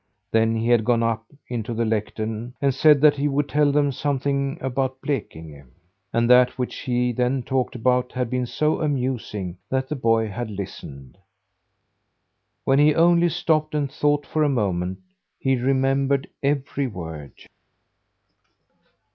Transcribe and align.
Then 0.31 0.55
he 0.55 0.69
had 0.69 0.83
gone 0.83 1.03
up 1.03 1.25
into 1.47 1.75
the 1.75 1.85
lectern 1.85 2.55
and 2.59 2.73
said 2.73 3.01
that 3.01 3.17
he 3.17 3.27
would 3.27 3.47
tell 3.47 3.71
them 3.71 3.91
something 3.91 4.57
about 4.59 4.99
Blekinge. 4.99 5.63
And 6.11 6.27
that 6.27 6.57
which 6.57 6.75
he 6.77 7.11
then 7.11 7.43
talked 7.43 7.75
about 7.75 8.11
had 8.13 8.27
been 8.27 8.47
so 8.47 8.81
amusing 8.81 9.59
that 9.69 9.89
the 9.89 9.95
boy 9.95 10.27
had 10.27 10.49
listened. 10.49 11.19
When 12.63 12.79
he 12.79 12.95
only 12.95 13.29
stopped 13.29 13.75
and 13.75 13.91
thought 13.91 14.25
for 14.25 14.43
a 14.43 14.49
moment, 14.49 14.97
he 15.37 15.55
remembered 15.55 16.27
every 16.41 16.87
word. 16.87 17.33